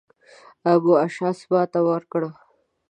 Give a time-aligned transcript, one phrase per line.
[0.73, 2.29] ابن اشعث ماته وکړه.